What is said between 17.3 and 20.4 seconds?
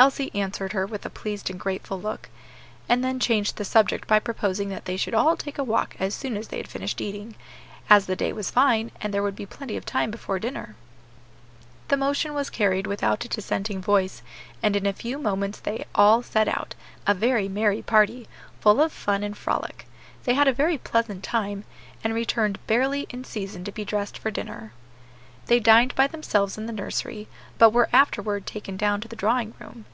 merry party, full of fun and frolic. They